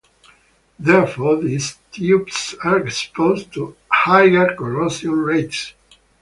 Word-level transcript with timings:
Therefore 0.79 1.35
these 1.43 1.77
tubes 1.91 2.55
are 2.63 2.79
exposed 2.79 3.53
to 3.53 3.75
higher 3.87 4.55
corrosion 4.55 5.11
rates. 5.11 5.75